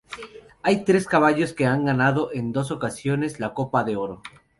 [0.63, 4.23] Hay tres caballos que han ganado en dos ocasiones la Copa de Oro.